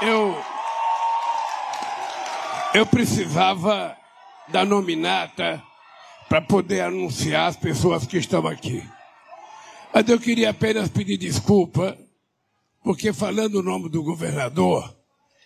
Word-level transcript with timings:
Eu. 0.00 0.40
Eu 2.72 2.86
precisava 2.86 3.96
da 4.48 4.64
nominata 4.64 5.60
para 6.28 6.40
poder 6.40 6.82
anunciar 6.82 7.48
as 7.48 7.56
pessoas 7.56 8.06
que 8.06 8.18
estão 8.18 8.46
aqui. 8.46 8.82
Mas 9.92 10.08
eu 10.08 10.20
queria 10.20 10.50
apenas 10.50 10.88
pedir 10.88 11.16
desculpa, 11.16 11.98
porque 12.84 13.12
falando 13.12 13.56
o 13.56 13.62
nome 13.62 13.88
do 13.88 14.02
governador, 14.02 14.94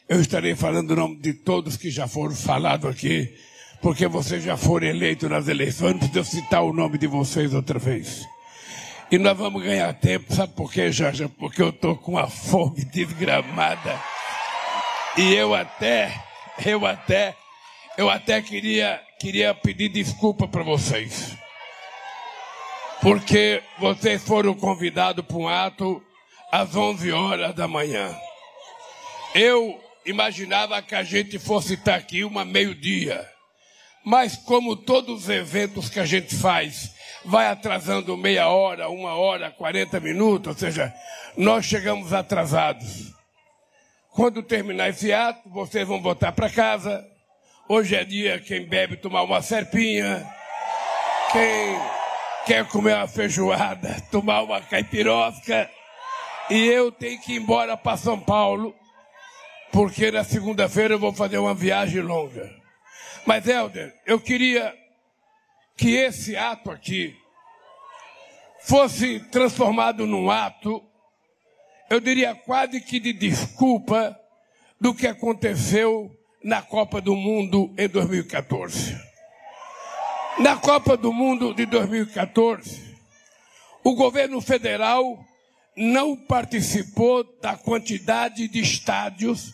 eu 0.08 0.20
estarei 0.20 0.54
falando 0.54 0.90
o 0.90 0.96
nome 0.96 1.16
de 1.16 1.32
todos 1.32 1.76
que 1.76 1.90
já 1.90 2.06
foram 2.06 2.34
falados 2.34 2.90
aqui, 2.90 3.34
porque 3.80 4.06
vocês 4.06 4.42
já 4.42 4.56
foram 4.56 4.88
eleitos 4.88 5.30
nas 5.30 5.48
eleições, 5.48 5.92
não 5.92 6.00
preciso 6.00 6.24
citar 6.24 6.62
o 6.62 6.72
nome 6.72 6.98
de 6.98 7.06
vocês 7.06 7.54
outra 7.54 7.78
vez. 7.78 8.26
E 9.10 9.16
nós 9.16 9.38
vamos 9.38 9.62
ganhar 9.62 9.92
tempo, 9.94 10.34
sabe 10.34 10.52
por 10.54 10.70
quê, 10.70 10.90
Jorge? 10.90 11.28
Porque 11.38 11.62
eu 11.62 11.70
estou 11.70 11.96
com 11.96 12.12
uma 12.12 12.28
fome 12.28 12.84
desgramada. 12.84 14.11
E 15.16 15.34
eu 15.34 15.54
até, 15.54 16.24
eu 16.64 16.86
até, 16.86 17.36
eu 17.98 18.08
até 18.08 18.40
queria, 18.40 18.98
queria 19.20 19.54
pedir 19.54 19.90
desculpa 19.90 20.48
para 20.48 20.62
vocês. 20.62 21.36
Porque 23.02 23.62
vocês 23.78 24.24
foram 24.24 24.54
convidados 24.54 25.22
para 25.22 25.36
um 25.36 25.46
ato 25.46 26.02
às 26.50 26.74
11 26.74 27.12
horas 27.12 27.54
da 27.54 27.68
manhã. 27.68 28.16
Eu 29.34 29.78
imaginava 30.06 30.80
que 30.80 30.94
a 30.94 31.02
gente 31.02 31.38
fosse 31.38 31.74
estar 31.74 31.96
aqui 31.96 32.24
uma 32.24 32.42
meio-dia. 32.42 33.28
Mas 34.02 34.36
como 34.36 34.76
todos 34.76 35.24
os 35.24 35.28
eventos 35.28 35.90
que 35.90 36.00
a 36.00 36.06
gente 36.06 36.34
faz 36.34 36.94
vai 37.22 37.48
atrasando 37.48 38.16
meia 38.16 38.48
hora, 38.48 38.88
uma 38.88 39.14
hora, 39.14 39.50
40 39.50 40.00
minutos, 40.00 40.48
ou 40.48 40.58
seja, 40.58 40.92
nós 41.36 41.66
chegamos 41.66 42.14
atrasados. 42.14 43.12
Quando 44.12 44.42
terminar 44.42 44.90
esse 44.90 45.10
ato, 45.10 45.48
vocês 45.48 45.88
vão 45.88 45.98
voltar 45.98 46.32
para 46.32 46.50
casa. 46.50 47.02
Hoje 47.66 47.96
é 47.96 48.04
dia 48.04 48.38
quem 48.38 48.66
bebe 48.66 48.94
tomar 48.94 49.22
uma 49.22 49.40
serpinha, 49.40 50.22
quem 51.32 51.80
quer 52.44 52.68
comer 52.68 52.94
uma 52.94 53.08
feijoada, 53.08 53.96
tomar 54.10 54.42
uma 54.42 54.60
caipirosca. 54.60 55.70
E 56.50 56.66
eu 56.66 56.92
tenho 56.92 57.18
que 57.22 57.32
ir 57.32 57.36
embora 57.40 57.74
para 57.74 57.96
São 57.96 58.20
Paulo, 58.20 58.74
porque 59.72 60.10
na 60.10 60.24
segunda-feira 60.24 60.92
eu 60.92 60.98
vou 60.98 61.14
fazer 61.14 61.38
uma 61.38 61.54
viagem 61.54 62.02
longa. 62.02 62.54
Mas, 63.24 63.48
Helder, 63.48 63.94
eu 64.04 64.20
queria 64.20 64.74
que 65.74 65.96
esse 65.96 66.36
ato 66.36 66.70
aqui 66.70 67.16
fosse 68.60 69.20
transformado 69.30 70.06
num 70.06 70.30
ato, 70.30 70.84
eu 71.92 72.00
diria 72.00 72.34
quase 72.34 72.80
que 72.80 72.98
de 72.98 73.12
desculpa 73.12 74.18
do 74.80 74.94
que 74.94 75.06
aconteceu 75.06 76.10
na 76.42 76.62
Copa 76.62 77.02
do 77.02 77.14
Mundo 77.14 77.70
em 77.76 77.86
2014. 77.86 78.98
Na 80.38 80.56
Copa 80.56 80.96
do 80.96 81.12
Mundo 81.12 81.52
de 81.52 81.66
2014, 81.66 82.96
o 83.84 83.94
governo 83.94 84.40
federal 84.40 85.22
não 85.76 86.16
participou 86.16 87.24
da 87.42 87.58
quantidade 87.58 88.48
de 88.48 88.60
estádios 88.60 89.52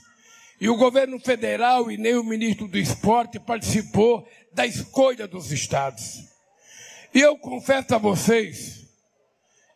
e 0.61 0.69
o 0.69 0.77
governo 0.77 1.19
federal 1.19 1.91
e 1.91 1.97
nem 1.97 2.14
o 2.14 2.22
ministro 2.22 2.69
do 2.69 2.78
esporte 2.78 3.41
participou 3.41 4.25
da 4.53 4.64
escolha 4.64 5.27
dos 5.27 5.50
estados. 5.50 6.20
E 7.12 7.20
eu 7.20 7.36
confesso 7.36 7.97
a 7.97 7.98
vocês 7.98 8.77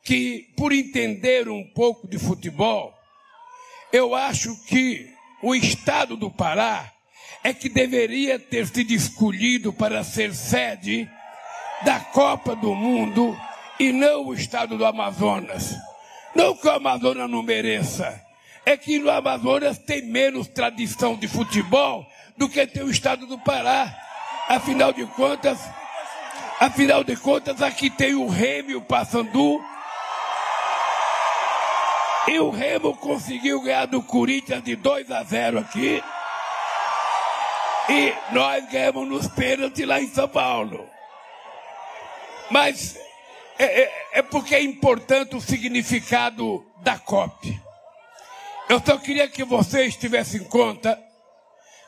que, 0.02 0.52
por 0.56 0.72
entender 0.72 1.48
um 1.48 1.64
pouco 1.64 2.08
de 2.08 2.18
futebol, 2.18 2.92
eu 3.92 4.14
acho 4.14 4.56
que 4.64 5.12
o 5.42 5.54
estado 5.54 6.16
do 6.16 6.30
Pará 6.30 6.90
é 7.44 7.52
que 7.52 7.68
deveria 7.68 8.38
ter 8.38 8.66
sido 8.66 8.92
escolhido 8.92 9.72
para 9.72 10.02
ser 10.04 10.34
sede 10.34 11.08
da 11.84 12.00
Copa 12.00 12.54
do 12.54 12.74
Mundo 12.74 13.36
e 13.78 13.92
não 13.92 14.26
o 14.26 14.34
estado 14.34 14.78
do 14.78 14.86
Amazonas. 14.86 15.74
Não 16.34 16.56
que 16.56 16.66
o 16.66 16.70
Amazonas 16.70 17.28
não 17.28 17.42
mereça, 17.42 18.20
é 18.64 18.76
que 18.76 18.98
no 18.98 19.10
Amazonas 19.10 19.78
tem 19.78 20.02
menos 20.02 20.46
tradição 20.48 21.16
de 21.16 21.28
futebol 21.28 22.06
do 22.36 22.48
que 22.48 22.66
tem 22.66 22.82
o 22.82 22.90
estado 22.90 23.26
do 23.26 23.38
Pará. 23.38 23.94
Afinal 24.48 24.92
de 24.92 25.04
contas, 25.06 25.58
afinal 26.60 27.04
de 27.04 27.16
contas, 27.16 27.60
aqui 27.60 27.90
tem 27.90 28.14
o 28.14 28.28
Remo 28.28 28.70
e 28.70 28.76
o 28.76 28.80
Passandu. 28.80 29.71
E 32.28 32.38
o 32.38 32.50
Remo 32.50 32.96
conseguiu 32.96 33.60
ganhar 33.60 33.86
do 33.86 34.02
Corinthians 34.02 34.62
de 34.62 34.76
2 34.76 35.10
a 35.10 35.22
0 35.24 35.58
aqui. 35.58 36.02
E 37.88 38.14
nós 38.32 38.64
ganhamos 38.70 39.08
nos 39.08 39.28
pênaltis 39.28 39.86
lá 39.86 40.00
em 40.00 40.08
São 40.08 40.28
Paulo. 40.28 40.88
Mas 42.50 42.96
é, 43.58 43.82
é, 43.82 43.92
é 44.14 44.22
porque 44.22 44.54
é 44.54 44.62
importante 44.62 45.34
o 45.34 45.40
significado 45.40 46.64
da 46.82 46.98
COP. 46.98 47.60
Eu 48.68 48.80
só 48.84 48.96
queria 48.98 49.28
que 49.28 49.44
vocês 49.44 49.96
tivessem 49.96 50.40
em 50.40 50.44
conta 50.44 50.98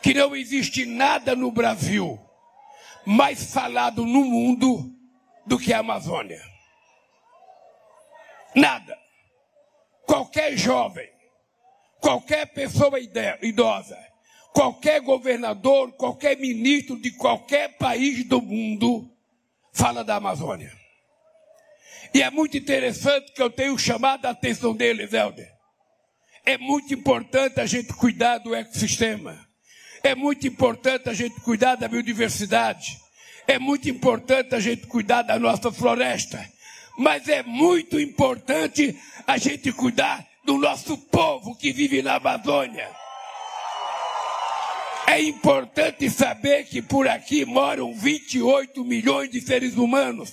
que 0.03 0.13
não 0.13 0.35
existe 0.35 0.85
nada 0.85 1.35
no 1.35 1.51
Brasil 1.51 2.21
mais 3.07 3.53
falado 3.53 4.05
no 4.05 4.25
mundo 4.25 4.91
do 5.47 5.59
que 5.59 5.73
a 5.73 5.79
Amazônia. 5.79 6.41
Nada. 8.55 9.04
Qualquer 10.07 10.57
jovem, 10.57 11.09
qualquer 12.01 12.47
pessoa 12.47 12.99
idosa, 13.01 13.99
qualquer 14.53 15.01
governador, 15.01 15.93
qualquer 15.93 16.39
ministro 16.39 17.01
de 17.01 17.11
qualquer 17.13 17.77
país 17.79 18.25
do 18.25 18.41
mundo 18.41 19.11
fala 19.73 20.05
da 20.05 20.17
Amazônia. 20.17 20.73
E 22.13 22.23
é 22.23 22.31
muito 22.31 22.57
interessante 22.57 23.33
que 23.33 23.43
eu 23.43 23.51
tenho 23.51 23.77
chamado 23.77 24.27
a 24.27 24.31
atenção 24.31 24.75
deles, 24.75 25.13
Helder. 25.13 25.53
É 26.47 26.57
muito 26.57 26.95
importante 26.95 27.61
a 27.61 27.67
gente 27.67 27.93
cuidar 27.95 28.39
do 28.39 28.55
ecossistema. 28.55 29.45
É 30.03 30.15
muito 30.15 30.47
importante 30.47 31.09
a 31.09 31.15
gente 31.15 31.41
cuidar 31.41 31.75
da 31.75 31.89
biodiversidade. 31.89 32.99
É 33.47 33.59
muito 33.59 33.89
importante 33.89 34.55
a 34.55 34.61
gente 34.61 34.87
cuidar 34.87 35.23
da 35.23 35.39
nossa 35.39 35.73
floresta. 35.73 36.47
Mas 36.97 37.29
é 37.29 37.43
muito 37.43 37.99
importante 37.99 38.97
a 39.27 39.37
gente 39.37 39.73
cuidar 39.73 40.27
do 40.45 40.59
nosso 40.59 40.97
povo 40.97 41.57
que 41.57 41.73
vive 41.73 42.03
na 42.03 42.17
Amazônia. 42.17 42.89
É 45.07 45.21
importante 45.21 46.09
saber 46.09 46.65
que 46.65 46.81
por 46.81 47.07
aqui 47.09 47.45
moram 47.45 47.95
28 47.95 48.85
milhões 48.85 49.31
de 49.31 49.41
seres 49.41 49.77
humanos 49.77 50.33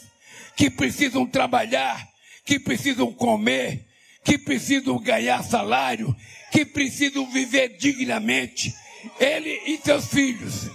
que 0.55 0.69
precisam 0.69 1.25
trabalhar, 1.25 2.07
que 2.45 2.59
precisam 2.59 3.11
comer, 3.11 3.85
que 4.23 4.37
precisam 4.37 4.97
ganhar 4.99 5.43
salário, 5.43 6.15
que 6.51 6.65
precisam 6.65 7.29
viver 7.31 7.77
dignamente, 7.77 8.73
ele 9.19 9.61
e 9.65 9.77
seus 9.83 10.07
filhos. 10.07 10.69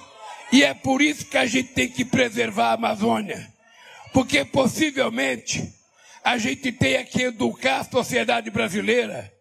E 0.52 0.62
é 0.62 0.74
por 0.74 1.02
isso 1.02 1.26
que 1.26 1.38
a 1.38 1.46
gente 1.46 1.72
tem 1.72 1.88
que 1.88 2.04
preservar 2.04 2.70
a 2.70 2.74
Amazônia. 2.74 3.52
Porque 4.12 4.44
possivelmente 4.44 5.75
a 6.26 6.38
gente 6.38 6.72
tenha 6.72 7.04
que 7.04 7.22
educar 7.22 7.76
a 7.78 7.84
sociedade 7.84 8.50
brasileira 8.50 9.32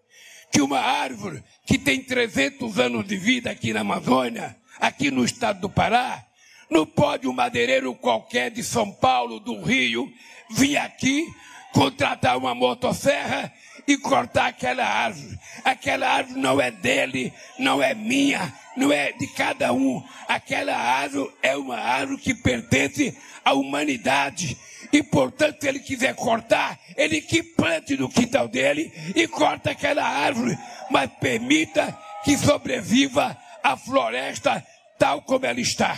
que 0.51 0.61
uma 0.61 0.77
árvore 0.77 1.43
que 1.65 1.79
tem 1.79 1.99
300 1.99 2.77
anos 2.77 3.07
de 3.07 3.17
vida 3.17 3.49
aqui 3.49 3.73
na 3.73 3.79
Amazônia, 3.79 4.55
aqui 4.79 5.09
no 5.09 5.25
estado 5.25 5.61
do 5.61 5.67
Pará, 5.67 6.23
não 6.69 6.85
pode 6.85 7.27
um 7.27 7.33
madeireiro 7.33 7.95
qualquer 7.95 8.51
de 8.51 8.61
São 8.63 8.91
Paulo, 8.91 9.39
do 9.39 9.63
Rio, 9.63 10.07
vir 10.51 10.77
aqui, 10.77 11.25
contratar 11.73 12.37
uma 12.37 12.53
motosserra 12.53 13.51
e 13.87 13.97
cortar 13.97 14.49
aquela 14.49 14.85
árvore. 14.85 15.39
Aquela 15.63 16.07
árvore 16.07 16.39
não 16.39 16.61
é 16.61 16.69
dele, 16.69 17.33
não 17.57 17.81
é 17.81 17.95
minha, 17.95 18.53
não 18.75 18.91
é 18.91 19.11
de 19.13 19.27
cada 19.27 19.71
um. 19.73 20.03
Aquela 20.27 20.75
árvore 20.75 21.31
é 21.41 21.55
uma 21.55 21.77
árvore 21.77 22.21
que 22.21 22.33
pertence 22.33 23.17
à 23.43 23.53
humanidade. 23.53 24.57
E, 24.91 25.01
portanto, 25.01 25.61
se 25.61 25.67
ele 25.67 25.79
quiser 25.79 26.15
cortar, 26.15 26.79
ele 26.95 27.21
que 27.21 27.41
plante 27.41 27.97
no 27.97 28.09
quintal 28.09 28.47
dele 28.47 28.91
e 29.15 29.27
corta 29.27 29.71
aquela 29.71 30.03
árvore, 30.03 30.57
mas 30.89 31.09
permita 31.19 31.97
que 32.23 32.37
sobreviva 32.37 33.37
a 33.63 33.75
floresta 33.75 34.65
tal 34.97 35.21
como 35.21 35.45
ela 35.45 35.59
está. 35.59 35.97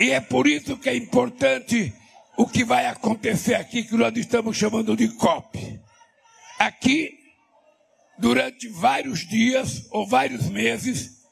E 0.00 0.10
é 0.10 0.20
por 0.20 0.46
isso 0.46 0.76
que 0.76 0.88
é 0.88 0.96
importante 0.96 1.92
o 2.36 2.46
que 2.46 2.64
vai 2.64 2.86
acontecer 2.86 3.54
aqui, 3.54 3.84
que 3.84 3.96
nós 3.96 4.16
estamos 4.16 4.56
chamando 4.56 4.96
de 4.96 5.08
COP. 5.08 5.80
Aqui, 6.58 7.10
durante 8.18 8.68
vários 8.68 9.20
dias 9.20 9.86
ou 9.90 10.06
vários 10.06 10.48
meses, 10.48 11.23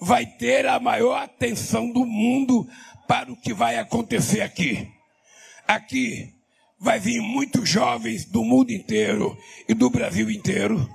vai 0.00 0.26
ter 0.26 0.66
a 0.66 0.78
maior 0.78 1.22
atenção 1.22 1.90
do 1.90 2.04
mundo 2.04 2.68
para 3.06 3.30
o 3.30 3.36
que 3.36 3.54
vai 3.54 3.78
acontecer 3.78 4.40
aqui. 4.40 4.88
Aqui 5.66 6.34
vai 6.78 6.98
vir 6.98 7.20
muitos 7.20 7.68
jovens 7.68 8.24
do 8.24 8.44
mundo 8.44 8.70
inteiro 8.70 9.36
e 9.68 9.74
do 9.74 9.88
Brasil 9.90 10.30
inteiro. 10.30 10.88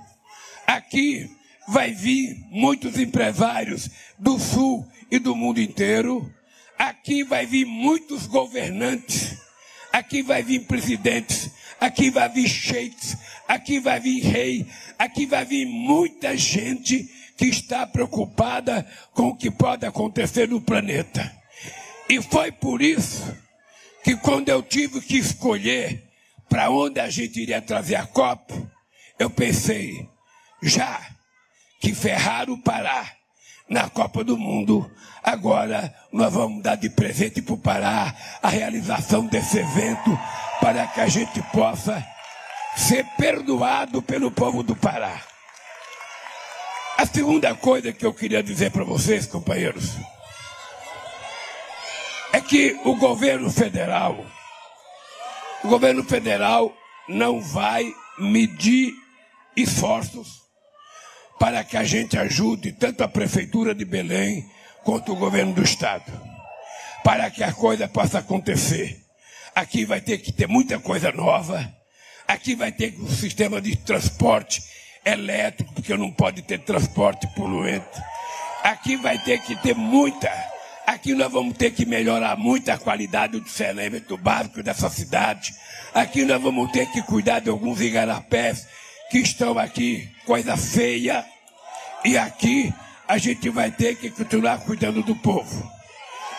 Aqui 0.66 1.30
vai 1.68 1.92
vir 1.92 2.36
muitos 2.50 2.98
empresários 2.98 3.90
do 4.18 4.38
sul 4.38 4.86
e 5.10 5.18
do 5.18 5.34
mundo 5.34 5.60
inteiro. 5.60 6.32
Aqui 6.78 7.24
vai 7.24 7.46
vir 7.46 7.64
muitos 7.64 8.26
governantes. 8.26 9.36
Aqui 9.92 10.22
vai 10.22 10.42
vir 10.42 10.66
presidentes. 10.66 11.50
Aqui 11.80 12.10
vai 12.10 12.28
vir 12.28 12.48
sheiks. 12.48 13.16
Aqui 13.46 13.80
vai 13.80 14.00
vir 14.00 14.20
rei. 14.20 14.66
Aqui 14.98 15.26
vai 15.26 15.44
vir 15.44 15.66
muita 15.66 16.36
gente 16.36 17.10
que 17.42 17.48
está 17.48 17.84
preocupada 17.84 18.86
com 19.12 19.30
o 19.30 19.36
que 19.36 19.50
pode 19.50 19.84
acontecer 19.84 20.48
no 20.48 20.60
planeta. 20.60 21.28
E 22.08 22.22
foi 22.22 22.52
por 22.52 22.80
isso 22.80 23.36
que 24.04 24.14
quando 24.14 24.48
eu 24.48 24.62
tive 24.62 25.00
que 25.00 25.18
escolher 25.18 26.08
para 26.48 26.70
onde 26.70 27.00
a 27.00 27.10
gente 27.10 27.40
iria 27.42 27.60
trazer 27.60 27.96
a 27.96 28.06
Copa, 28.06 28.54
eu 29.18 29.28
pensei, 29.28 30.08
já 30.62 31.04
que 31.80 31.92
ferraram 31.92 32.52
o 32.52 32.62
Pará 32.62 33.10
na 33.68 33.90
Copa 33.90 34.22
do 34.22 34.38
Mundo, 34.38 34.88
agora 35.20 35.92
nós 36.12 36.32
vamos 36.32 36.62
dar 36.62 36.76
de 36.76 36.90
presente 36.90 37.42
para 37.42 37.54
o 37.54 37.58
Pará 37.58 38.14
a 38.40 38.48
realização 38.50 39.26
desse 39.26 39.58
evento 39.58 40.16
para 40.60 40.86
que 40.86 41.00
a 41.00 41.08
gente 41.08 41.42
possa 41.50 42.06
ser 42.76 43.04
perdoado 43.16 44.00
pelo 44.00 44.30
povo 44.30 44.62
do 44.62 44.76
Pará. 44.76 45.31
A 47.02 47.06
segunda 47.06 47.52
coisa 47.52 47.92
que 47.92 48.06
eu 48.06 48.14
queria 48.14 48.44
dizer 48.44 48.70
para 48.70 48.84
vocês, 48.84 49.26
companheiros, 49.26 49.96
é 52.32 52.40
que 52.40 52.78
o 52.84 52.94
governo 52.94 53.50
federal, 53.50 54.24
o 55.64 55.68
governo 55.68 56.04
federal 56.04 56.72
não 57.08 57.40
vai 57.40 57.92
medir 58.20 58.94
esforços 59.56 60.28
para 61.40 61.64
que 61.64 61.76
a 61.76 61.82
gente 61.82 62.16
ajude 62.16 62.70
tanto 62.70 63.02
a 63.02 63.08
prefeitura 63.08 63.74
de 63.74 63.84
Belém 63.84 64.48
quanto 64.84 65.10
o 65.10 65.16
governo 65.16 65.54
do 65.54 65.62
estado, 65.64 66.12
para 67.02 67.28
que 67.32 67.42
a 67.42 67.52
coisa 67.52 67.88
possa 67.88 68.20
acontecer. 68.20 68.96
Aqui 69.56 69.84
vai 69.84 70.00
ter 70.00 70.18
que 70.18 70.30
ter 70.30 70.46
muita 70.46 70.78
coisa 70.78 71.10
nova. 71.10 71.68
Aqui 72.28 72.54
vai 72.54 72.70
ter 72.70 72.94
um 72.96 73.08
sistema 73.08 73.60
de 73.60 73.74
transporte 73.74 74.62
elétrico, 75.04 75.72
porque 75.74 75.96
não 75.96 76.10
pode 76.10 76.42
ter 76.42 76.58
transporte 76.58 77.26
poluente. 77.34 78.00
Aqui 78.62 78.96
vai 78.96 79.18
ter 79.18 79.40
que 79.42 79.56
ter 79.56 79.74
muita 79.74 80.30
Aqui 80.86 81.14
nós 81.14 81.30
vamos 81.30 81.56
ter 81.56 81.70
que 81.70 81.86
melhorar 81.86 82.36
muito 82.36 82.68
a 82.70 82.76
qualidade 82.76 83.38
do 83.38 83.48
saneamento 83.48 84.16
básico 84.16 84.62
dessa 84.62 84.90
cidade. 84.90 85.54
Aqui 85.94 86.24
nós 86.24 86.42
vamos 86.42 86.72
ter 86.72 86.86
que 86.90 87.00
cuidar 87.02 87.40
de 87.40 87.48
alguns 87.48 87.80
igarapés 87.80 88.66
que 89.10 89.18
estão 89.18 89.58
aqui, 89.58 90.08
coisa 90.26 90.56
feia. 90.56 91.24
E 92.04 92.18
aqui 92.18 92.74
a 93.06 93.16
gente 93.16 93.48
vai 93.48 93.70
ter 93.70 93.96
que 93.96 94.10
continuar 94.10 94.58
cuidando 94.64 95.02
do 95.02 95.14
povo. 95.14 95.70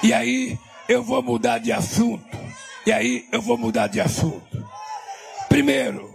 E 0.04 0.14
aí 0.14 0.60
eu 0.90 1.02
vou 1.02 1.24
mudar 1.24 1.60
de 1.60 1.72
assunto. 1.72 2.38
E 2.86 2.92
aí 2.92 3.26
eu 3.32 3.42
vou 3.42 3.58
mudar 3.58 3.88
de 3.88 4.02
assunto. 4.02 4.68
Primeiro, 5.48 6.13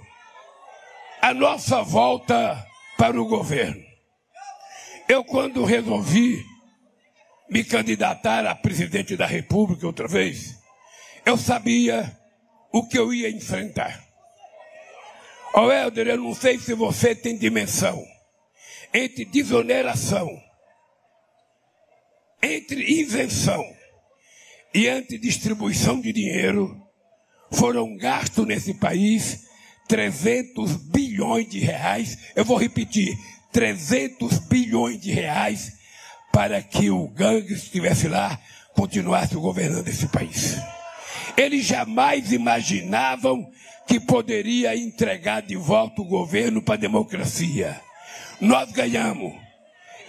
a 1.21 1.35
nossa 1.35 1.83
volta 1.83 2.67
para 2.97 3.21
o 3.21 3.27
governo. 3.27 3.83
Eu, 5.09 5.25
quando 5.25 5.65
resolvi 5.65 6.45
me 7.51 7.65
candidatar 7.65 8.47
a 8.47 8.55
presidente 8.55 9.17
da 9.17 9.27
República 9.27 9.87
outra 9.87 10.07
vez, 10.07 10.59
eu 11.25 11.37
sabia 11.37 12.17
o 12.73 12.87
que 12.87 12.99
eu 12.99 13.13
ia 13.13 13.31
enfrentar. 13.31 14.05
Ó 15.55 15.67
oh, 15.67 15.73
Helder, 15.73 16.09
eu 16.09 16.19
não 16.19 16.35
sei 16.35 16.59
se 16.59 16.75
você 16.75 17.15
tem 17.15 17.37
dimensão 17.37 18.05
entre 18.93 19.25
desoneração, 19.25 20.29
entre 22.43 22.83
isenção 22.83 23.65
e 24.75 24.89
antidistribuição 24.89 26.01
de 26.01 26.13
dinheiro, 26.13 26.81
foram 27.51 27.97
gastos 27.97 28.47
nesse 28.47 28.75
país 28.75 29.48
300 29.89 30.77
bilhões 30.77 31.49
de 31.49 31.59
reais. 31.59 32.19
Eu 32.37 32.45
vou 32.45 32.57
repetir: 32.57 33.17
300 33.53 34.39
bilhões 34.41 35.01
de 35.01 35.11
reais 35.11 35.73
para 36.31 36.63
que 36.63 36.91
o 36.91 37.09
gangue 37.09 37.55
estivesse 37.55 38.07
lá, 38.07 38.39
continuasse 38.75 39.35
governando 39.35 39.89
esse 39.89 40.07
país. 40.09 40.57
Eles 41.37 41.65
jamais 41.65 42.33
imaginavam 42.33 43.51
que 43.87 43.99
poderia 43.99 44.77
entregar 44.77 45.41
de 45.41 45.57
volta 45.57 46.03
o 46.03 46.05
governo 46.05 46.61
para 46.63 46.75
a 46.75 46.79
democracia. 46.79 47.81
Nós 48.41 48.71
ganhamos. 48.71 49.33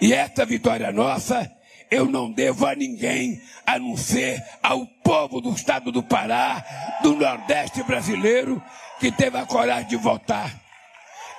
E 0.00 0.12
essa 0.12 0.44
vitória 0.44 0.92
nossa, 0.92 1.50
eu 1.90 2.06
não 2.06 2.30
devo 2.30 2.66
a 2.66 2.74
ninguém, 2.74 3.42
a 3.66 3.78
não 3.78 3.96
ser 3.96 4.42
ao 4.62 4.86
povo 4.86 5.40
do 5.40 5.50
estado 5.52 5.90
do 5.90 6.02
Pará, 6.02 6.64
do 7.02 7.16
Nordeste 7.16 7.82
brasileiro, 7.82 8.62
que 9.00 9.10
teve 9.10 9.36
a 9.36 9.44
coragem 9.44 9.88
de 9.88 9.96
votar. 9.96 10.60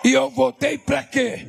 E 0.04 0.12
eu 0.12 0.30
votei 0.30 0.78
para 0.78 1.04
quê? 1.04 1.48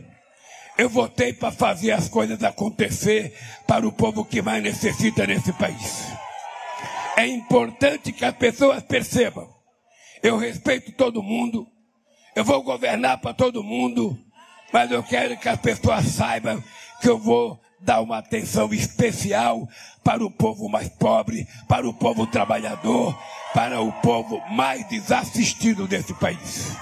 Eu 0.79 0.89
votei 0.89 1.33
para 1.33 1.51
fazer 1.51 1.91
as 1.91 2.09
coisas 2.09 2.43
acontecer 2.45 3.37
para 3.67 3.87
o 3.87 3.93
povo 3.93 4.25
que 4.25 4.41
mais 4.41 4.63
necessita 4.63 5.27
nesse 5.27 5.53
país. 5.53 6.07
É 7.17 7.27
importante 7.27 8.13
que 8.13 8.25
as 8.25 8.35
pessoas 8.37 8.83
percebam. 8.83 9.49
Eu 10.23 10.39
respeito 10.39 10.93
todo 10.93 11.23
mundo. 11.23 11.67
Eu 12.35 12.45
vou 12.45 12.63
governar 12.63 13.19
para 13.19 13.35
todo 13.35 13.63
mundo. 13.63 14.19
Mas 14.73 14.91
eu 14.91 15.03
quero 15.03 15.37
que 15.37 15.49
as 15.49 15.61
pessoas 15.61 16.07
saibam 16.07 16.63
que 17.01 17.09
eu 17.09 17.19
vou 17.19 17.61
dar 17.83 18.01
uma 18.01 18.19
atenção 18.19 18.73
especial 18.73 19.69
para 20.03 20.25
o 20.25 20.31
povo 20.31 20.69
mais 20.69 20.89
pobre, 20.89 21.47
para 21.69 21.89
o 21.89 21.93
povo 21.93 22.27
trabalhador, 22.27 23.17
para 23.53 23.81
o 23.81 23.93
povo 23.93 24.41
mais 24.51 24.87
desassistido 24.89 25.87
desse 25.87 26.15
país. 26.15 26.77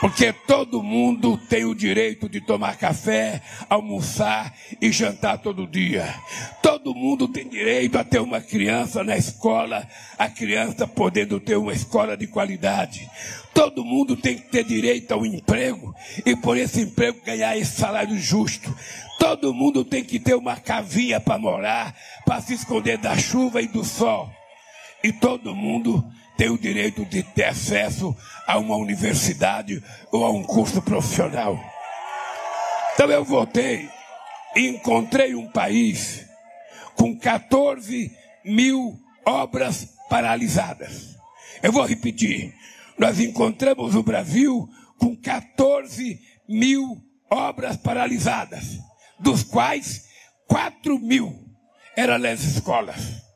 Porque 0.00 0.32
todo 0.32 0.82
mundo 0.82 1.36
tem 1.36 1.66
o 1.66 1.74
direito 1.74 2.26
de 2.26 2.40
tomar 2.40 2.78
café, 2.78 3.42
almoçar 3.68 4.54
e 4.80 4.90
jantar 4.90 5.36
todo 5.38 5.66
dia. 5.66 6.14
Todo 6.62 6.94
mundo 6.94 7.28
tem 7.28 7.46
direito 7.46 7.98
a 7.98 8.04
ter 8.04 8.18
uma 8.18 8.40
criança 8.40 9.04
na 9.04 9.14
escola, 9.14 9.86
a 10.18 10.26
criança 10.26 10.86
podendo 10.86 11.38
ter 11.38 11.56
uma 11.56 11.74
escola 11.74 12.16
de 12.16 12.26
qualidade. 12.26 13.10
Todo 13.52 13.84
mundo 13.84 14.16
tem 14.16 14.36
que 14.36 14.48
ter 14.48 14.64
direito 14.64 15.12
ao 15.12 15.26
emprego 15.26 15.94
e 16.24 16.34
por 16.34 16.56
esse 16.56 16.80
emprego 16.80 17.20
ganhar 17.22 17.54
esse 17.58 17.78
salário 17.78 18.18
justo. 18.18 18.74
Todo 19.18 19.52
mundo 19.52 19.84
tem 19.84 20.02
que 20.02 20.18
ter 20.18 20.34
uma 20.34 20.56
cavinha 20.56 21.20
para 21.20 21.38
morar, 21.38 21.94
para 22.24 22.40
se 22.40 22.54
esconder 22.54 22.96
da 22.96 23.18
chuva 23.18 23.60
e 23.60 23.68
do 23.68 23.84
sol. 23.84 24.30
E 25.04 25.12
todo 25.12 25.54
mundo 25.54 26.02
tem 26.40 26.48
o 26.48 26.56
direito 26.56 27.04
de 27.04 27.22
ter 27.22 27.44
acesso 27.44 28.16
a 28.46 28.56
uma 28.56 28.74
universidade 28.74 29.84
ou 30.10 30.24
a 30.24 30.30
um 30.30 30.42
curso 30.42 30.80
profissional. 30.80 31.62
Então 32.94 33.10
eu 33.10 33.22
voltei 33.22 33.90
e 34.56 34.68
encontrei 34.68 35.34
um 35.34 35.46
país 35.50 36.24
com 36.96 37.14
14 37.14 38.10
mil 38.42 38.98
obras 39.26 39.86
paralisadas. 40.08 41.14
Eu 41.62 41.72
vou 41.72 41.84
repetir. 41.84 42.54
Nós 42.98 43.20
encontramos 43.20 43.94
o 43.94 44.02
Brasil 44.02 44.66
com 44.96 45.14
14 45.14 46.18
mil 46.48 46.96
obras 47.28 47.76
paralisadas, 47.76 48.78
dos 49.18 49.42
quais 49.42 50.06
4 50.48 50.98
mil 50.98 51.38
eram 51.94 52.18
nas 52.18 52.40
escolas. 52.40 53.29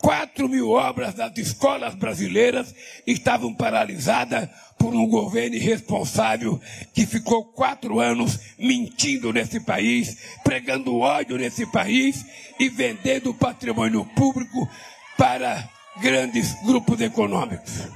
Quatro 0.00 0.48
mil 0.48 0.70
obras 0.70 1.14
das 1.14 1.36
escolas 1.36 1.94
brasileiras 1.94 2.72
estavam 3.04 3.52
paralisadas 3.52 4.48
por 4.78 4.94
um 4.94 5.08
governo 5.08 5.56
irresponsável 5.56 6.60
que 6.94 7.04
ficou 7.04 7.44
quatro 7.44 7.98
anos 7.98 8.38
mentindo 8.56 9.32
nesse 9.32 9.58
país, 9.58 10.16
pregando 10.44 10.98
ódio 10.98 11.36
nesse 11.36 11.66
país 11.66 12.24
e 12.60 12.68
vendendo 12.68 13.34
patrimônio 13.34 14.04
público 14.14 14.68
para 15.16 15.68
grandes 16.00 16.54
grupos 16.62 17.00
econômicos. 17.00 17.88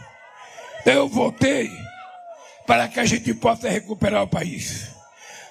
Eu 0.84 1.08
votei 1.08 1.70
para 2.66 2.88
que 2.88 2.98
a 2.98 3.04
gente 3.04 3.32
possa 3.32 3.68
recuperar 3.68 4.24
o 4.24 4.28
país. 4.28 4.90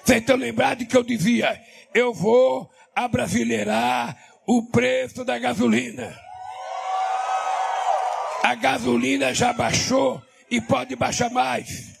Vocês 0.04 0.20
estão 0.20 0.36
lembrados 0.36 0.86
que 0.86 0.96
eu 0.96 1.02
dizia, 1.02 1.58
eu 1.94 2.12
vou 2.12 2.70
abrasileirar 2.94 4.16
o 4.46 4.64
preço 4.64 5.24
da 5.24 5.38
gasolina. 5.38 6.14
A 8.42 8.54
gasolina 8.54 9.32
já 9.32 9.52
baixou 9.52 10.20
e 10.50 10.60
pode 10.60 10.96
baixar 10.96 11.30
mais. 11.30 11.92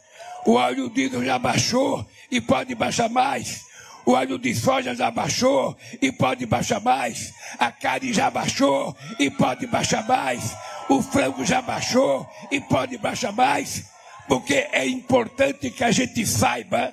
O 0.44 0.54
óleo 0.54 0.90
diesel 0.90 1.24
já 1.24 1.38
baixou 1.38 2.04
e 2.30 2.40
pode 2.40 2.74
baixar 2.74 3.08
mais. 3.08 3.62
O 4.04 4.12
óleo 4.12 4.38
de 4.38 4.52
soja 4.52 4.94
já 4.94 5.10
baixou 5.10 5.76
e 6.00 6.10
pode 6.10 6.44
baixar 6.44 6.80
mais. 6.80 7.32
A 7.58 7.70
carne 7.70 8.12
já 8.12 8.28
baixou 8.28 8.96
e 9.20 9.30
pode 9.30 9.66
baixar 9.68 10.06
mais. 10.06 10.56
O 10.88 11.00
frango 11.00 11.44
já 11.44 11.62
baixou 11.62 12.28
e 12.50 12.60
pode 12.60 12.98
baixar 12.98 13.32
mais. 13.32 13.84
Porque 14.26 14.68
é 14.72 14.84
importante 14.86 15.70
que 15.70 15.84
a 15.84 15.92
gente 15.92 16.26
saiba 16.26 16.92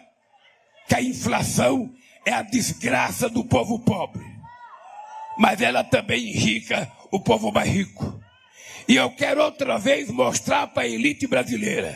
que 0.88 0.96
a 0.96 1.02
inflação 1.02 1.92
é 2.26 2.34
a 2.34 2.44
desgraça 2.44 3.30
do 3.30 3.44
povo 3.44 3.80
pobre, 3.80 4.26
mas 5.38 5.62
ela 5.62 5.84
também 5.84 6.30
enrica 6.30 6.92
o 7.12 7.20
povo 7.20 7.52
mais 7.52 7.70
rico. 7.70 8.19
E 8.90 8.96
eu 8.96 9.12
quero 9.12 9.44
outra 9.44 9.78
vez 9.78 10.10
mostrar 10.10 10.66
para 10.66 10.82
a 10.82 10.88
elite 10.88 11.28
brasileira: 11.28 11.96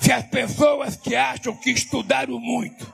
se 0.00 0.10
as 0.10 0.26
pessoas 0.26 0.96
que 0.96 1.14
acham 1.14 1.54
que 1.54 1.70
estudaram 1.70 2.40
muito, 2.40 2.92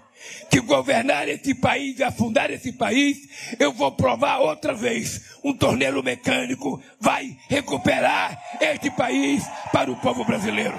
que 0.51 0.61
governar 0.61 1.27
esse 1.27 1.55
país 1.55 1.99
e 1.99 2.05
afundar 2.05 2.51
esse 2.51 2.73
país, 2.73 3.17
eu 3.59 3.73
vou 3.73 3.91
provar 3.93 4.41
outra 4.41 4.75
vez. 4.75 5.39
Um 5.43 5.55
torneiro 5.57 6.03
mecânico 6.03 6.83
vai 7.01 7.35
recuperar 7.49 8.39
este 8.61 8.91
país 8.91 9.43
para 9.73 9.91
o 9.91 9.97
povo 9.97 10.23
brasileiro. 10.23 10.77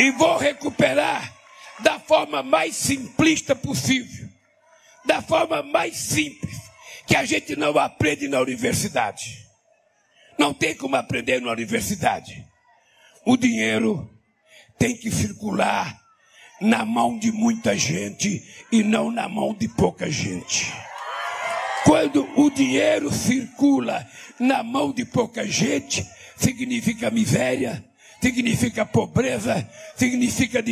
E 0.00 0.10
vou 0.10 0.36
recuperar 0.36 1.32
da 1.78 2.00
forma 2.00 2.42
mais 2.42 2.74
simplista 2.74 3.54
possível, 3.54 4.28
da 5.04 5.22
forma 5.22 5.62
mais 5.62 5.96
simples, 5.96 6.56
que 7.06 7.14
a 7.14 7.24
gente 7.24 7.54
não 7.54 7.78
aprende 7.78 8.26
na 8.26 8.40
universidade. 8.40 9.49
Não 10.40 10.54
tem 10.54 10.74
como 10.74 10.96
aprender 10.96 11.38
na 11.42 11.52
universidade. 11.52 12.46
O 13.26 13.36
dinheiro 13.36 14.10
tem 14.78 14.96
que 14.96 15.10
circular 15.10 16.00
na 16.62 16.82
mão 16.82 17.18
de 17.18 17.30
muita 17.30 17.76
gente 17.76 18.42
e 18.72 18.82
não 18.82 19.10
na 19.10 19.28
mão 19.28 19.52
de 19.52 19.68
pouca 19.68 20.10
gente. 20.10 20.72
Quando 21.84 22.26
o 22.40 22.48
dinheiro 22.48 23.12
circula 23.12 24.08
na 24.38 24.62
mão 24.62 24.94
de 24.94 25.04
pouca 25.04 25.46
gente, 25.46 26.08
significa 26.38 27.10
miséria, 27.10 27.84
significa 28.18 28.86
pobreza, 28.86 29.68
significa, 29.94 30.64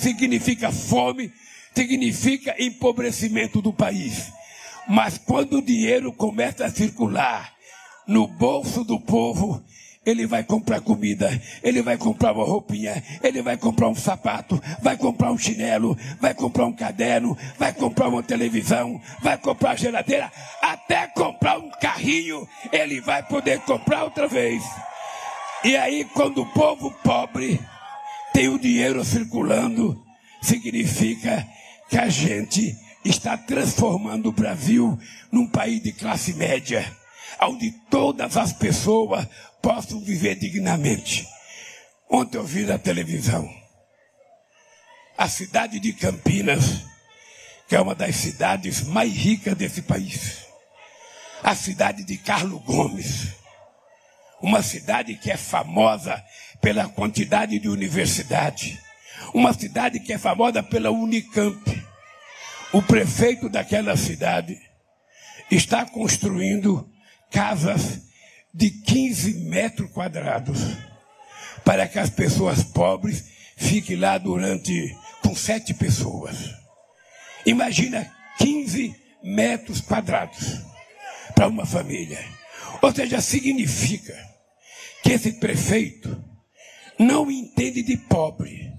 significa 0.00 0.72
fome, 0.72 1.32
significa 1.72 2.56
empobrecimento 2.58 3.62
do 3.62 3.72
país. 3.72 4.32
Mas 4.88 5.16
quando 5.16 5.58
o 5.58 5.62
dinheiro 5.62 6.12
começa 6.12 6.64
a 6.64 6.70
circular 6.70 7.55
no 8.06 8.26
bolso 8.26 8.84
do 8.84 9.00
povo, 9.00 9.62
ele 10.06 10.24
vai 10.24 10.44
comprar 10.44 10.80
comida, 10.80 11.28
ele 11.64 11.82
vai 11.82 11.98
comprar 11.98 12.32
uma 12.32 12.44
roupinha, 12.44 13.02
ele 13.20 13.42
vai 13.42 13.56
comprar 13.56 13.88
um 13.88 13.94
sapato, 13.94 14.62
vai 14.80 14.96
comprar 14.96 15.32
um 15.32 15.38
chinelo, 15.38 15.98
vai 16.20 16.32
comprar 16.32 16.66
um 16.66 16.72
caderno, 16.72 17.36
vai 17.58 17.72
comprar 17.72 18.08
uma 18.08 18.22
televisão, 18.22 19.00
vai 19.20 19.36
comprar 19.36 19.76
geladeira, 19.76 20.30
até 20.62 21.08
comprar 21.08 21.58
um 21.58 21.68
carrinho, 21.80 22.48
ele 22.70 23.00
vai 23.00 23.20
poder 23.24 23.60
comprar 23.62 24.04
outra 24.04 24.28
vez. 24.28 24.62
E 25.64 25.76
aí, 25.76 26.04
quando 26.14 26.42
o 26.42 26.52
povo 26.52 26.92
pobre 27.02 27.60
tem 28.32 28.48
o 28.48 28.58
dinheiro 28.58 29.04
circulando, 29.04 30.00
significa 30.40 31.44
que 31.88 31.98
a 31.98 32.08
gente 32.08 32.76
está 33.04 33.36
transformando 33.36 34.28
o 34.28 34.32
Brasil 34.32 34.96
num 35.32 35.48
país 35.48 35.82
de 35.82 35.92
classe 35.92 36.34
média, 36.34 36.86
onde 37.40 37.70
todas 37.90 38.36
as 38.36 38.52
pessoas 38.52 39.26
possam 39.62 40.00
viver 40.00 40.36
dignamente. 40.36 41.26
Ontem 42.08 42.38
eu 42.38 42.44
vi 42.44 42.64
na 42.64 42.78
televisão 42.78 43.48
a 45.18 45.28
cidade 45.28 45.80
de 45.80 45.92
Campinas, 45.92 46.84
que 47.68 47.74
é 47.74 47.80
uma 47.80 47.94
das 47.94 48.16
cidades 48.16 48.82
mais 48.82 49.12
ricas 49.12 49.54
desse 49.54 49.82
país. 49.82 50.44
A 51.42 51.54
cidade 51.54 52.04
de 52.04 52.18
Carlos 52.18 52.62
Gomes, 52.62 53.34
uma 54.40 54.62
cidade 54.62 55.14
que 55.14 55.30
é 55.30 55.36
famosa 55.36 56.22
pela 56.60 56.88
quantidade 56.88 57.58
de 57.58 57.68
universidade, 57.68 58.78
uma 59.32 59.52
cidade 59.52 60.00
que 60.00 60.12
é 60.12 60.18
famosa 60.18 60.62
pela 60.62 60.90
Unicamp. 60.90 61.84
O 62.72 62.82
prefeito 62.82 63.48
daquela 63.48 63.96
cidade 63.96 64.58
está 65.50 65.86
construindo 65.86 66.88
casas 67.30 68.00
de 68.52 68.70
15 68.70 69.34
metros 69.44 69.90
quadrados 69.90 70.58
para 71.64 71.86
que 71.86 71.98
as 71.98 72.10
pessoas 72.10 72.62
pobres 72.62 73.24
fiquem 73.56 73.96
lá 73.96 74.18
durante 74.18 74.96
com 75.22 75.34
sete 75.34 75.74
pessoas. 75.74 76.36
Imagina 77.44 78.10
15 78.38 78.94
metros 79.22 79.80
quadrados 79.80 80.60
para 81.34 81.48
uma 81.48 81.66
família. 81.66 82.24
Ou 82.80 82.94
seja, 82.94 83.20
significa 83.20 84.14
que 85.02 85.12
esse 85.12 85.32
prefeito 85.32 86.22
não 86.98 87.30
entende 87.30 87.82
de 87.82 87.96
pobre. 87.96 88.72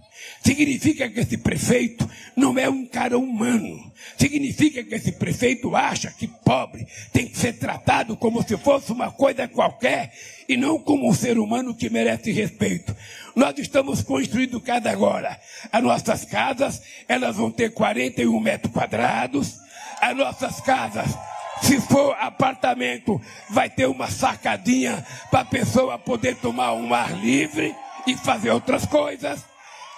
Significa 0.44 1.10
que 1.10 1.20
esse 1.20 1.38
prefeito 1.38 2.10
não 2.36 2.58
é 2.58 2.70
um 2.70 2.86
cara 2.86 3.18
humano. 3.18 3.92
Significa 4.18 4.84
que 4.84 4.96
esse 4.96 5.12
prefeito 5.12 5.76
acha 5.76 6.10
que 6.12 6.28
pobre 6.28 6.88
tem 7.12 7.28
que 7.28 7.38
ser 7.38 7.54
tratado 7.54 8.16
como 8.16 8.42
se 8.42 8.56
fosse 8.58 8.92
uma 8.92 9.12
coisa 9.12 9.48
qualquer 9.48 10.14
e 10.48 10.56
não 10.56 10.80
como 10.80 11.10
um 11.10 11.14
ser 11.14 11.38
humano 11.38 11.76
que 11.76 11.90
merece 11.90 12.32
respeito. 12.32 12.96
Nós 13.36 13.58
estamos 13.60 14.02
construindo 14.02 14.62
cada 14.62 14.90
agora. 14.90 15.38
As 15.72 15.84
nossas 15.84 16.24
casas, 16.26 16.82
elas 17.08 17.36
vão 17.36 17.52
ter 17.52 17.74
41 17.74 18.40
metros 18.40 18.72
quadrados. 18.72 19.58
As 20.00 20.16
nossas 20.16 20.62
casas 20.62 21.14
se 21.62 21.82
for 21.82 22.16
apartamento, 22.20 23.20
vai 23.50 23.70
ter 23.70 23.88
uma 23.88 24.10
sacadinha 24.10 25.04
para 25.32 25.40
a 25.42 25.46
pessoa 25.46 25.98
poder 25.98 26.36
tomar 26.36 26.74
um 26.74 26.94
ar 26.94 27.20
livre 27.20 27.76
e 28.08 28.16
fazer 28.16 28.50
outras 28.50 28.86
coisas. 28.86 29.46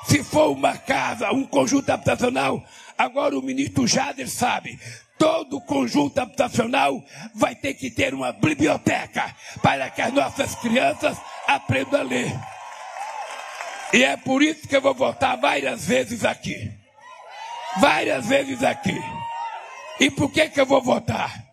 Se 0.06 0.24
for 0.24 0.50
uma 0.50 0.78
casa, 0.78 1.32
um 1.32 1.46
conjunto 1.46 1.90
habitacional, 1.90 2.64
agora 2.98 3.38
o 3.38 3.42
ministro 3.42 3.88
Jader 3.88 4.30
sabe, 4.30 4.80
todo 5.18 5.62
conjunto 5.62 6.18
habitacional 6.18 7.04
vai 7.36 7.54
ter 7.54 7.74
que 7.76 7.92
ter 7.92 8.14
uma 8.14 8.32
biblioteca 8.32 9.36
para 9.62 9.90
que 9.90 10.02
as 10.02 10.14
nossas 10.14 10.56
crianças 10.56 11.18
aprendam 11.48 12.00
a 12.00 12.04
ler. 12.04 12.34
E 13.94 14.04
é 14.04 14.16
por 14.18 14.42
isso 14.42 14.68
que 14.68 14.76
eu 14.76 14.82
vou 14.82 14.94
votar 14.94 15.38
várias 15.38 15.86
vezes 15.86 16.24
aqui. 16.24 16.72
Várias 17.80 18.28
vezes 18.28 18.64
aqui. 18.64 18.98
E 20.00 20.10
por 20.10 20.32
que 20.32 20.50
que 20.50 20.62
eu 20.62 20.66
vou 20.66 20.82
votar? 20.82 21.44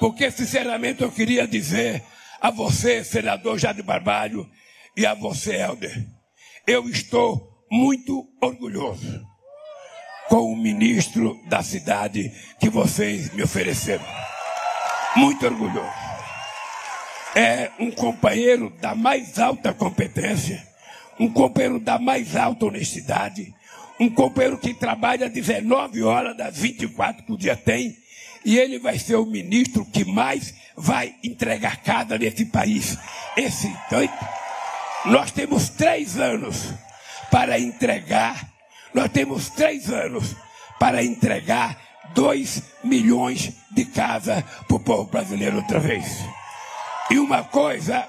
Porque, 0.00 0.30
sinceramente, 0.30 1.02
eu 1.02 1.10
queria 1.10 1.46
dizer 1.46 2.02
a 2.40 2.50
você, 2.50 3.04
senador 3.04 3.58
Jader 3.58 3.84
Barbalho, 3.84 4.48
e 4.96 5.04
a 5.04 5.12
você, 5.14 5.56
Helder, 5.56 6.06
eu 6.66 6.88
estou 6.88 7.64
muito 7.70 8.26
orgulhoso 8.40 9.22
com 10.28 10.52
o 10.52 10.56
ministro 10.56 11.38
da 11.48 11.62
cidade 11.62 12.32
que 12.58 12.70
vocês 12.70 13.32
me 13.34 13.42
ofereceram. 13.42 14.04
Muito 15.14 15.44
orgulhoso. 15.44 16.06
É 17.34 17.70
um 17.78 17.90
companheiro 17.90 18.70
da 18.80 18.94
mais 18.94 19.38
alta 19.38 19.74
competência, 19.74 20.66
um 21.20 21.30
companheiro 21.30 21.78
da 21.78 21.98
mais 21.98 22.34
alta 22.34 22.64
honestidade, 22.64 23.54
um 24.00 24.08
companheiro 24.08 24.58
que 24.58 24.72
trabalha 24.72 25.28
19 25.28 26.02
horas 26.02 26.36
das 26.36 26.56
24 26.56 27.24
que 27.24 27.32
o 27.32 27.38
dia 27.38 27.56
tem, 27.56 27.94
e 28.44 28.58
ele 28.58 28.78
vai 28.78 28.98
ser 28.98 29.16
o 29.16 29.26
ministro 29.26 29.84
que 29.84 30.04
mais 30.04 30.54
vai 30.76 31.14
entregar 31.22 31.82
casa 31.82 32.16
nesse 32.16 32.46
país. 32.46 32.96
Esse, 33.36 33.66
então, 33.86 34.00
nós 35.06 35.30
temos 35.30 35.68
três 35.68 36.18
anos 36.18 36.72
para 37.30 37.58
entregar, 37.58 38.52
nós 38.92 39.10
temos 39.10 39.48
três 39.50 39.90
anos 39.90 40.34
para 40.78 41.02
entregar 41.02 41.78
dois 42.14 42.62
milhões 42.82 43.52
de 43.70 43.84
casas 43.84 44.42
para 44.66 44.76
o 44.76 44.80
povo 44.80 45.10
brasileiro 45.10 45.56
outra 45.56 45.78
vez. 45.78 46.04
E 47.10 47.18
uma 47.18 47.44
coisa, 47.44 48.06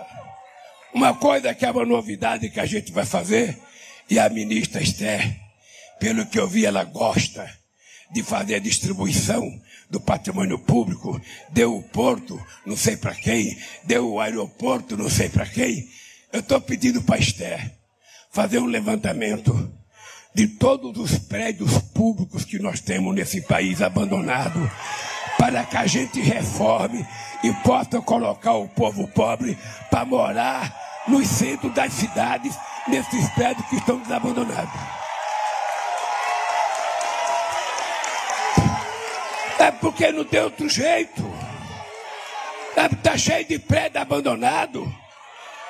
uma 0.93 1.13
coisa 1.13 1.53
que 1.53 1.65
é 1.65 1.71
uma 1.71 1.85
novidade 1.85 2.49
que 2.49 2.59
a 2.59 2.65
gente 2.65 2.91
vai 2.91 3.05
fazer, 3.05 3.57
e 4.09 4.17
a 4.17 4.29
ministra 4.29 4.81
Esther, 4.81 5.35
pelo 5.99 6.25
que 6.25 6.39
eu 6.39 6.47
vi, 6.47 6.65
ela 6.65 6.83
gosta 6.83 7.47
de 8.11 8.23
fazer 8.23 8.55
a 8.55 8.59
distribuição 8.59 9.43
do 9.89 9.99
patrimônio 9.99 10.57
público, 10.59 11.21
deu 11.49 11.75
o 11.75 11.83
porto, 11.83 12.41
não 12.65 12.75
sei 12.75 12.97
para 12.97 13.13
quem, 13.13 13.57
deu 13.83 14.13
o 14.13 14.19
aeroporto, 14.19 14.97
não 14.97 15.09
sei 15.09 15.29
para 15.29 15.45
quem. 15.45 15.87
Eu 16.31 16.41
estou 16.41 16.59
pedindo 16.59 17.01
para 17.01 17.17
Esther 17.17 17.71
fazer 18.31 18.59
um 18.59 18.65
levantamento 18.65 19.71
de 20.35 20.47
todos 20.47 20.97
os 20.97 21.17
prédios 21.17 21.79
públicos 21.93 22.45
que 22.45 22.59
nós 22.59 22.79
temos 22.79 23.15
nesse 23.15 23.41
país 23.41 23.81
abandonado, 23.81 24.69
para 25.37 25.63
que 25.63 25.77
a 25.77 25.87
gente 25.87 26.19
reforme 26.21 27.05
e 27.43 27.51
possa 27.63 28.01
colocar 28.01 28.53
o 28.53 28.67
povo 28.67 29.07
pobre 29.07 29.57
para 29.89 30.05
morar 30.05 31.03
nos 31.07 31.27
centros 31.27 31.73
das 31.73 31.93
cidades, 31.93 32.55
nesses 32.87 33.29
prédios 33.29 33.65
que 33.67 33.77
estão 33.77 33.97
desabandonados. 33.99 34.79
É 39.59 39.71
porque 39.71 40.11
não 40.11 40.23
tem 40.23 40.41
outro 40.41 40.69
jeito. 40.69 41.25
Está 42.91 43.13
é, 43.13 43.17
cheio 43.17 43.47
de 43.47 43.57
prédio 43.57 43.99
abandonado, 43.99 44.93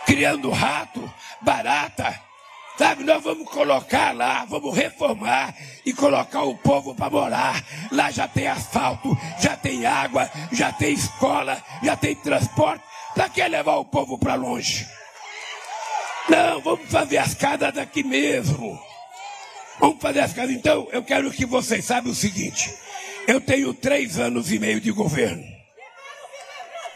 criando 0.07 0.49
rato, 0.49 1.13
barata, 1.41 2.27
Sabe, 2.77 3.03
nós 3.03 3.23
vamos 3.23 3.49
colocar 3.49 4.15
lá, 4.15 4.45
vamos 4.45 4.75
reformar 4.77 5.55
e 5.83 5.91
colocar 5.93 6.43
o 6.43 6.55
povo 6.55 6.93
para 6.93 7.09
morar. 7.09 7.65
Lá 7.91 8.11
já 8.11 8.27
tem 8.27 8.45
asfalto, 8.45 9.17
já 9.39 9.57
tem 9.57 9.83
água, 9.83 10.29
já 10.51 10.71
tem 10.71 10.93
escola, 10.93 11.59
já 11.81 11.97
tem 11.97 12.13
transporte. 12.13 12.83
Para 13.15 13.29
que 13.29 13.47
levar 13.47 13.77
o 13.77 13.85
povo 13.85 14.19
para 14.19 14.35
longe? 14.35 14.87
Não, 16.29 16.61
vamos 16.61 16.87
fazer 16.87 17.17
as 17.17 17.33
casas 17.33 17.73
daqui 17.73 18.03
mesmo. 18.03 18.79
Vamos 19.79 19.99
fazer 19.99 20.19
as 20.19 20.33
casas. 20.33 20.55
Então, 20.55 20.87
eu 20.91 21.01
quero 21.01 21.31
que 21.31 21.47
vocês 21.47 21.83
saibam 21.83 22.11
o 22.11 22.15
seguinte: 22.15 22.71
eu 23.27 23.41
tenho 23.41 23.73
três 23.73 24.19
anos 24.19 24.51
e 24.51 24.59
meio 24.59 24.79
de 24.79 24.91
governo. 24.91 25.56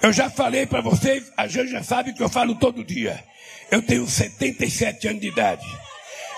Eu 0.02 0.12
já 0.12 0.32
falei 0.32 0.66
para 0.66 0.82
vocês, 0.82 1.32
a 1.38 1.48
já 1.48 1.84
sabe 1.84 2.14
que 2.14 2.24
eu 2.24 2.30
falo 2.30 2.56
todo 2.56 2.84
dia. 2.84 3.24
Eu 3.70 3.84
tenho 3.84 4.08
77 4.08 5.08
anos 5.08 5.22
de 5.22 5.28
idade. 5.28 5.66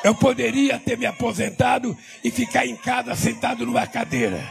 Eu 0.03 0.13
poderia 0.13 0.77
ter 0.77 0.97
me 0.97 1.05
aposentado 1.05 1.97
e 2.21 2.29
ficar 2.29 2.65
em 2.65 2.75
casa 2.75 3.15
sentado 3.15 3.65
numa 3.65 3.87
cadeira. 3.87 4.43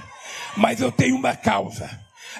Mas 0.56 0.80
eu 0.80 0.90
tenho 0.90 1.14
uma 1.14 1.36
causa. 1.36 1.90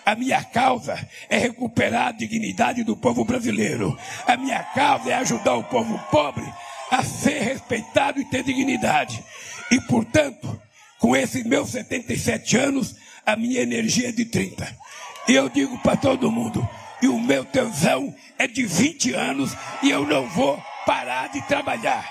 A 0.07 0.15
minha 0.15 0.43
causa 0.43 0.99
é 1.29 1.37
recuperar 1.37 2.09
a 2.09 2.13
dignidade 2.13 2.83
do 2.83 2.97
povo 2.97 3.23
brasileiro. 3.23 3.95
A 4.27 4.35
minha 4.39 4.63
causa 4.63 5.11
é 5.11 5.15
ajudar 5.15 5.57
o 5.57 5.65
povo 5.65 5.99
pobre 6.11 6.45
a 6.91 7.05
ser 7.05 7.43
respeitado 7.43 8.19
e 8.19 8.25
ter 8.25 8.43
dignidade. 8.43 9.23
E, 9.71 9.79
portanto, 9.83 10.59
com 10.99 11.15
esses 11.15 11.45
meus 11.45 11.69
77 11.69 12.57
anos, 12.57 12.97
a 13.27 13.37
minha 13.37 13.61
energia 13.61 14.09
é 14.09 14.13
de 14.13 14.25
30. 14.25 14.83
E 15.29 15.35
eu 15.35 15.49
digo 15.49 15.79
para 15.79 15.97
todo 15.97 16.31
mundo, 16.31 16.69
e 17.01 17.09
o 17.09 17.19
meu 17.19 17.45
tesão 17.45 18.15
é 18.39 18.47
de 18.47 18.65
20 18.65 19.15
anos 19.15 19.57
e 19.83 19.91
eu 19.91 20.07
não 20.07 20.29
vou 20.29 20.63
parar 20.85 21.29
de 21.29 21.41
trabalhar. 21.43 22.05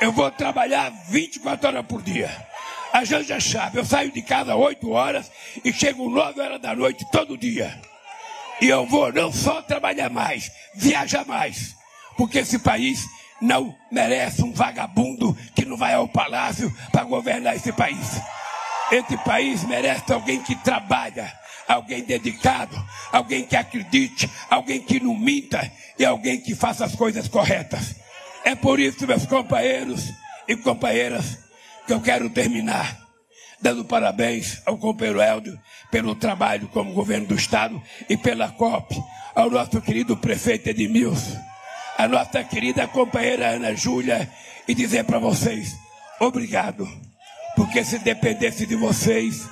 Eu 0.00 0.12
vou 0.12 0.30
trabalhar 0.30 0.90
24 1.08 1.68
horas 1.68 1.86
por 1.86 2.02
dia. 2.02 2.30
A 2.92 3.04
Janja 3.04 3.38
Chave, 3.38 3.78
eu 3.78 3.84
saio 3.84 4.10
de 4.10 4.22
casa 4.22 4.56
8 4.56 4.90
horas 4.90 5.30
e 5.64 5.72
chego 5.72 6.08
9 6.10 6.40
horas 6.40 6.60
da 6.60 6.74
noite 6.74 7.06
todo 7.12 7.36
dia. 7.36 7.80
E 8.60 8.68
eu 8.68 8.86
vou 8.86 9.12
não 9.12 9.32
só 9.32 9.62
trabalhar 9.62 10.10
mais, 10.10 10.50
viajar 10.74 11.24
mais. 11.24 11.74
Porque 12.16 12.40
esse 12.40 12.58
país 12.58 13.06
não 13.40 13.74
merece 13.90 14.42
um 14.42 14.52
vagabundo 14.52 15.36
que 15.54 15.64
não 15.64 15.76
vai 15.76 15.94
ao 15.94 16.08
palácio 16.08 16.74
para 16.92 17.04
governar 17.04 17.56
esse 17.56 17.72
país. 17.72 18.20
Esse 18.90 19.16
país 19.18 19.64
merece 19.64 20.12
alguém 20.12 20.42
que 20.42 20.54
trabalha, 20.56 21.32
alguém 21.72 22.02
dedicado, 22.02 22.76
alguém 23.12 23.44
que 23.44 23.56
acredite, 23.56 24.28
alguém 24.48 24.80
que 24.80 24.98
não 24.98 25.16
minta 25.16 25.70
e 25.98 26.04
alguém 26.04 26.40
que 26.40 26.54
faça 26.54 26.84
as 26.84 26.96
coisas 26.96 27.28
corretas. 27.28 27.94
É 28.44 28.54
por 28.54 28.80
isso, 28.80 29.06
meus 29.06 29.24
companheiros 29.26 30.10
e 30.48 30.56
companheiras, 30.56 31.38
que 31.86 31.92
eu 31.92 32.00
quero 32.00 32.28
terminar 32.30 32.98
dando 33.62 33.84
parabéns 33.84 34.62
ao 34.64 34.78
companheiro 34.78 35.20
Hélio 35.20 35.60
pelo 35.90 36.14
trabalho 36.14 36.66
como 36.68 36.94
governo 36.94 37.26
do 37.26 37.34
Estado 37.34 37.80
e 38.08 38.16
pela 38.16 38.48
COP, 38.48 38.96
ao 39.34 39.50
nosso 39.50 39.80
querido 39.82 40.16
prefeito 40.16 40.70
Edmilson, 40.70 41.38
a 41.98 42.08
nossa 42.08 42.42
querida 42.42 42.88
companheira 42.88 43.50
Ana 43.50 43.74
Júlia 43.74 44.30
e 44.66 44.74
dizer 44.74 45.04
para 45.04 45.18
vocês, 45.18 45.76
obrigado, 46.18 46.88
porque 47.54 47.84
se 47.84 47.98
dependesse 47.98 48.66
de 48.66 48.76
vocês, 48.76 49.46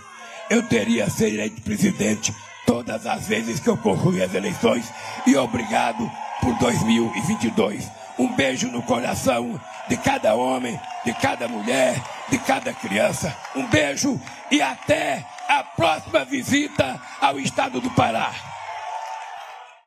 eu 0.51 0.63
teria 0.63 1.09
sido 1.11 1.35
eleito 1.35 1.61
presidente 1.63 2.35
todas 2.67 3.07
as 3.07 3.27
vezes 3.27 3.61
que 3.61 3.69
eu 3.69 3.77
concorri 3.77 4.23
às 4.23 4.35
eleições 4.35 4.93
e 5.27 5.37
obrigado 5.37 6.11
por 6.41 6.55
2022. 6.59 7.91
Um 8.19 8.35
beijo 8.35 8.69
no 8.69 8.83
coração 8.83 9.61
de 9.89 9.97
cada 9.97 10.35
homem, 10.35 10.79
de 11.05 11.15
cada 11.15 11.49
mulher, 11.49 12.03
de 12.29 12.39
cada 12.39 12.73
criança. 12.73 13.35
Um 13.55 13.67
beijo 13.69 14.21
e 14.51 14.61
até 14.61 15.25
a 15.49 15.63
próxima 15.63 16.25
visita 16.25 17.01
ao 17.21 17.39
estado 17.39 17.81
do 17.81 17.91
Pará. 17.91 18.58